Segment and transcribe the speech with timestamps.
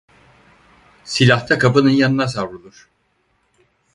[1.03, 2.89] Silah da kapının yanına savrulur.